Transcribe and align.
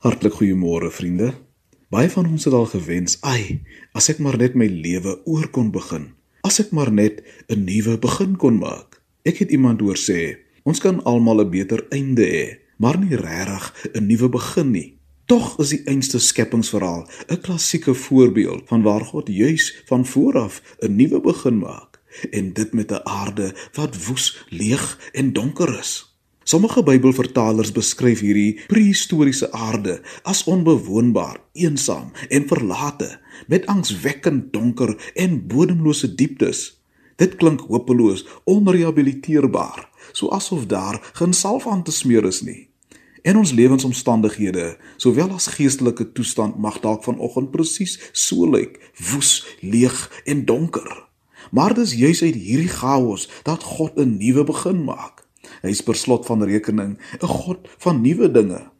Hartlik 0.00 0.32
goeiemôre 0.38 0.88
vriende. 0.88 1.34
Baie 1.92 2.08
van 2.08 2.24
ons 2.24 2.46
het 2.48 2.54
al 2.56 2.64
gewens, 2.72 3.18
"Ai, 3.20 3.60
as 3.92 4.08
ek 4.08 4.18
maar 4.18 4.36
net 4.36 4.54
my 4.54 4.66
lewe 4.66 5.20
oor 5.24 5.48
kon 5.48 5.70
begin. 5.70 6.14
As 6.40 6.58
ek 6.58 6.70
maar 6.70 6.92
net 6.92 7.22
'n 7.48 7.64
nuwe 7.64 7.98
begin 7.98 8.36
kon 8.36 8.58
maak." 8.58 9.02
Ek 9.24 9.38
het 9.38 9.50
iemand 9.50 9.80
hoor 9.80 9.96
sê, 9.96 10.38
"Ons 10.62 10.80
kan 10.80 11.04
almal 11.04 11.40
'n 11.40 11.50
beter 11.50 11.86
einde 11.90 12.24
hê, 12.24 12.58
maar 12.78 12.98
nie 12.98 13.16
regtig 13.16 13.90
'n 13.94 14.06
nuwe 14.06 14.28
begin 14.28 14.70
nie." 14.70 14.98
Tog 15.26 15.58
is 15.58 15.68
die 15.68 15.84
einste 15.84 16.18
skepingsverhaal 16.18 17.08
'n 17.28 17.40
klassieke 17.40 17.94
voorbeeld 17.94 18.62
van 18.68 18.82
waar 18.82 19.04
God 19.04 19.28
juis 19.28 19.82
van 19.84 20.06
vooraf 20.06 20.62
'n 20.78 20.96
nuwe 20.96 21.20
begin 21.20 21.58
maak 21.58 22.00
en 22.30 22.52
dit 22.52 22.72
met 22.72 22.90
'n 22.90 23.04
aarde 23.04 23.54
wat 23.72 24.06
woes, 24.06 24.46
leeg 24.48 25.10
en 25.12 25.32
donker 25.32 25.78
is. 25.78 26.09
Sommige 26.50 26.82
Bybelvertalers 26.82 27.70
beskryf 27.70 28.24
hierdie 28.24 28.56
prehistoriese 28.66 29.52
aarde 29.54 30.00
as 30.26 30.40
onbewoonbaar, 30.50 31.36
eensaam 31.54 32.08
en 32.26 32.48
verlate, 32.50 33.06
met 33.46 33.68
angswekkend 33.70 34.48
donker 34.52 34.96
en 35.14 35.36
bodemlose 35.46 36.10
dieptes. 36.14 36.64
Dit 37.22 37.36
klink 37.38 37.62
hopeloos, 37.68 38.24
onrehabiliteerbaar, 38.50 39.84
so 40.10 40.32
asof 40.34 40.66
daar 40.66 40.98
geen 41.20 41.36
salf 41.38 41.68
aan 41.70 41.84
te 41.86 41.94
smeer 41.94 42.26
is 42.26 42.42
nie. 42.42 42.66
En 43.22 43.38
ons 43.38 43.54
lewensomstandighede, 43.54 44.74
sowel 44.96 45.30
as 45.38 45.52
geestelike 45.54 46.10
toestand 46.18 46.58
mag 46.58 46.82
dalk 46.82 47.06
vanoggend 47.06 47.54
presies 47.54 47.94
so 48.10 48.50
lyk, 48.50 48.74
woes, 49.12 49.44
leeg 49.62 50.02
en 50.26 50.42
donker. 50.50 50.90
Maar 51.54 51.78
dis 51.78 51.94
juis 51.94 52.26
uit 52.26 52.34
hierdie 52.34 52.74
chaos 52.74 53.30
dat 53.46 53.62
God 53.62 53.94
'n 54.02 54.18
nuwe 54.18 54.44
begin 54.50 54.82
maak. 54.84 55.29
Hy 55.62 55.68
is 55.68 55.82
per 55.82 55.94
slot 55.94 56.26
van 56.26 56.42
rekening 56.42 56.98
'n 57.20 57.26
God 57.26 57.68
van 57.78 58.00
nuwe 58.00 58.30
dinge. 58.30 58.70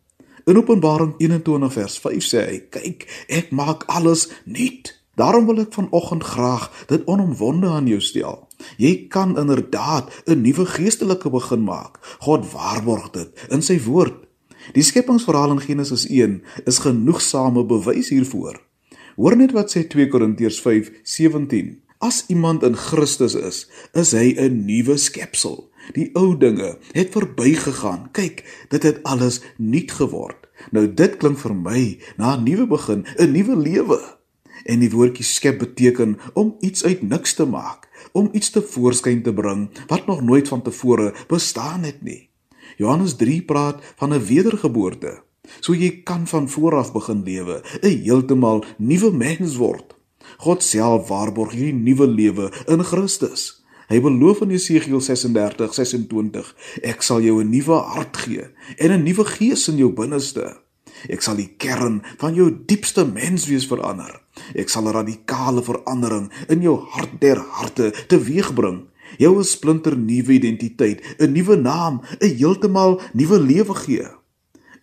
In 0.47 0.57
Openbaring 0.57 1.15
21 1.19 1.73
vers 1.73 1.99
5 1.99 2.25
sê 2.25 2.47
hy: 2.47 2.59
"Kyk, 2.71 3.27
ek 3.29 3.51
maak 3.51 3.85
alles 3.87 4.29
nuut." 4.45 4.99
Daarom 5.15 5.47
wil 5.47 5.59
ek 5.61 5.73
vanoggend 5.73 6.25
graag 6.25 6.85
dit 6.87 7.05
onomwonde 7.05 7.69
aan 7.69 7.87
jou 7.87 8.01
stel. 8.01 8.49
Jy 8.77 9.07
kan 9.09 9.39
inderdaad 9.39 10.23
'n 10.27 10.41
nuwe 10.41 10.67
geestelike 10.67 11.31
begin 11.31 11.63
maak. 11.65 11.99
God 12.19 12.53
waarborg 12.53 13.11
dit 13.11 13.31
in 13.51 13.63
sy 13.63 13.81
woord. 13.81 14.15
Die 14.73 14.83
skepingsverhaal 14.83 15.51
in 15.51 15.61
Genesis 15.61 16.09
1 16.09 16.43
is 16.65 16.79
genoegsame 16.79 17.65
bewys 17.65 18.09
hiervoor. 18.09 18.61
Hoor 19.17 19.37
net 19.37 19.53
wat 19.53 19.77
sê 19.77 19.87
2 19.89 20.09
Korintiërs 20.09 20.61
5:17. 20.61 21.81
As 21.99 22.25
iemand 22.29 22.63
in 22.63 22.77
Christus 22.77 23.35
is, 23.35 23.67
is 23.93 24.13
hy 24.13 24.35
'n 24.39 24.65
nuwe 24.65 24.97
skepsel. 24.97 25.70
Die 25.93 26.11
ou 26.15 26.37
dinge 26.39 26.79
het 26.93 27.13
verbygegaan. 27.15 28.09
Kyk, 28.13 28.45
dit 28.69 28.83
het 28.83 29.03
alles 29.03 29.41
nuut 29.57 29.93
geword. 29.93 30.49
Nou 30.71 30.85
dit 30.95 31.17
klink 31.17 31.39
vir 31.41 31.55
my 31.57 31.83
na 32.17 32.37
'n 32.37 32.45
nuwe 32.45 32.67
begin, 32.67 33.07
'n 33.19 33.33
nuwe 33.33 33.57
lewe. 33.57 34.01
En 34.65 34.79
die 34.79 34.91
woordjie 34.91 35.25
skep 35.25 35.59
beteken 35.59 36.19
om 36.35 36.57
iets 36.61 36.85
uit 36.85 37.03
niks 37.03 37.35
te 37.35 37.45
maak, 37.45 37.89
om 38.13 38.29
iets 38.33 38.51
te 38.51 38.63
voorskyn 38.63 39.23
te 39.23 39.33
bring 39.33 39.71
wat 39.87 40.07
nog 40.07 40.23
nooit 40.23 40.49
van 40.49 40.63
tevore 40.63 41.15
bestaan 41.29 41.83
het 41.83 42.03
nie. 42.03 42.29
Johannes 42.77 43.17
3 43.17 43.43
praat 43.43 43.83
van 43.97 44.13
'n 44.13 44.25
wedergeboorte. 44.25 45.23
So 45.61 45.75
jy 45.75 46.03
kan 46.03 46.27
van 46.27 46.49
vooraf 46.49 46.93
begin 46.93 47.23
lewe, 47.23 47.63
'n 47.83 48.03
heeltemal 48.05 48.65
nuwe 48.79 49.13
mens 49.13 49.57
word. 49.57 49.95
God 50.39 50.63
self 50.63 51.09
waarborg 51.09 51.53
hierdie 51.53 51.75
nuwe 51.75 52.07
lewe 52.07 52.53
in 52.67 52.85
Christus. 52.85 53.60
Hy 53.91 53.99
beloof 53.99 54.45
in 54.45 54.53
Jesegiel 54.55 55.01
36:26, 55.03 56.53
ek 56.87 57.03
sal 57.03 57.25
jou 57.27 57.41
'n 57.43 57.51
nuwe 57.51 57.75
hart 57.75 58.17
gee 58.23 58.47
en 58.79 58.93
'n 58.93 59.03
nuwe 59.03 59.25
gees 59.25 59.69
in 59.69 59.79
jou 59.79 59.91
binneste. 59.91 60.63
Ek 61.09 61.23
sal 61.23 61.37
die 61.37 61.51
kern 61.59 62.03
van 62.19 62.35
jou 62.35 62.51
diepste 62.67 63.05
menswees 63.05 63.67
verander. 63.67 64.23
Ek 64.55 64.69
sal 64.69 64.87
'n 64.87 64.95
radikale 64.95 65.63
verandering 65.63 66.31
in 66.49 66.63
jou 66.63 66.79
hart 66.79 67.21
der 67.21 67.39
harte 67.39 67.91
teweegbring. 68.07 68.87
Jou 69.19 69.39
'n 69.39 69.45
splinter 69.45 69.97
nuwe 69.97 70.33
identiteit, 70.33 71.03
'n 71.19 71.33
nuwe 71.33 71.57
naam, 71.57 72.01
'n 72.21 72.37
heeltemal 72.37 73.01
nuwe 73.13 73.41
lewe 73.41 73.75
gee. 73.75 74.07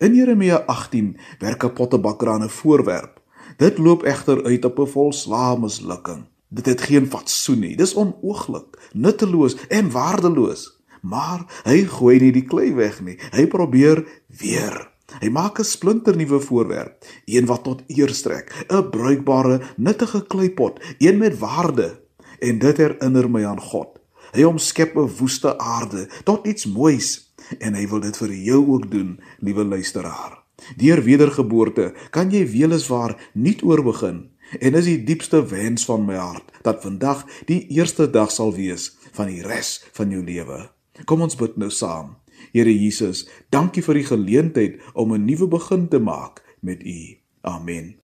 In 0.00 0.14
Jeremia 0.14 0.64
18 0.66 1.16
werk 1.38 1.64
'n 1.64 1.72
pottebakker 1.72 2.28
aan 2.28 2.42
'n 2.42 2.48
voorwerp. 2.48 3.20
Dit 3.56 3.78
loop 3.78 4.02
egter 4.02 4.44
uit 4.44 4.64
op 4.64 4.78
'n 4.78 4.86
volslae 4.86 5.58
mislukking. 5.58 6.26
Dit 6.48 6.66
het 6.66 6.80
geen 6.80 7.06
fatsoen 7.06 7.60
nie. 7.60 7.76
Dis 7.76 7.94
onooglik, 7.94 8.78
nutteloos 8.92 9.56
en 9.68 9.90
waardeloos. 9.92 10.68
Maar 11.02 11.44
hy 11.64 11.82
gooi 11.86 12.18
nie 12.20 12.32
die 12.32 12.46
klei 12.48 12.72
weg 12.74 13.00
nie. 13.04 13.18
Hy 13.32 13.46
probeer 13.46 14.02
weer. 14.40 14.88
Hy 15.20 15.28
maak 15.32 15.58
'n 15.58 15.64
splinter 15.64 16.16
nuwe 16.16 16.40
voorwerp, 16.40 17.04
een 17.24 17.46
wat 17.46 17.64
tot 17.64 17.82
eer 17.86 18.12
strek, 18.14 18.66
'n 18.68 18.90
bruikbare, 18.90 19.60
nuttige 19.76 20.26
kleipot, 20.26 20.80
een 20.98 21.18
met 21.18 21.38
waarde. 21.38 22.00
En 22.40 22.58
dit 22.58 22.76
herinner 22.76 23.30
my 23.30 23.44
aan 23.44 23.60
God. 23.60 23.98
Hy 24.32 24.42
omskep 24.42 24.96
'n 24.96 25.10
woeste 25.18 25.58
aarde 25.58 26.08
tot 26.24 26.46
iets 26.46 26.66
moois 26.66 27.32
en 27.58 27.74
hy 27.74 27.88
wil 27.88 28.00
dit 28.00 28.16
vir 28.16 28.32
jou 28.32 28.66
ook 28.66 28.90
doen, 28.90 29.20
liewe 29.40 29.64
luisteraar. 29.64 30.44
Deur 30.76 31.02
wedergeboorte 31.02 31.94
kan 32.10 32.30
jy 32.30 32.46
weliswaar 32.50 33.30
nuut 33.34 33.62
oorbegin 33.62 34.30
En 34.56 34.74
is 34.74 34.88
die 34.88 35.02
diepste 35.04 35.42
wens 35.46 35.84
van 35.84 36.06
my 36.08 36.16
hart 36.16 36.52
dat 36.62 36.82
vandag 36.82 37.26
die 37.50 37.66
eerste 37.68 38.08
dag 38.10 38.32
sal 38.32 38.54
wees 38.56 38.94
van 39.12 39.28
die 39.28 39.44
res 39.44 39.78
van 39.92 40.10
jou 40.10 40.24
lewe. 40.24 40.70
Kom 41.04 41.22
ons 41.22 41.36
bid 41.36 41.56
nou 41.60 41.70
saam. 41.70 42.16
Here 42.54 42.72
Jesus, 42.72 43.26
dankie 43.52 43.84
vir 43.84 44.00
die 44.00 44.08
geleentheid 44.08 44.80
om 44.94 45.12
'n 45.12 45.24
nuwe 45.24 45.48
begin 45.48 45.88
te 45.88 45.98
maak 45.98 46.42
met 46.60 46.82
U. 46.82 47.18
Amen. 47.42 47.98